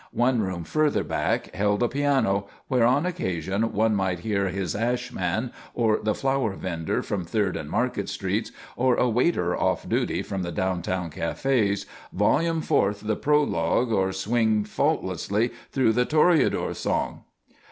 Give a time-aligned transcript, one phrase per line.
[0.17, 5.11] One room further back held a piano, where on occasion one might hear his ash
[5.13, 10.23] man, or the flower vendor from Third and Market streets, or a waiter off duty
[10.23, 17.23] from the downtown cafés, volume forth the Prologue or swing faultlessly through the Toreador's song.